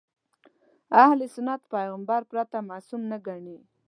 اهل 1.03 1.19
سنت 1.35 1.61
پیغمبر 1.73 2.21
پرته 2.31 2.57
معصوم 2.69 3.01
نه 3.11 3.17
ګڼي. 3.27 3.57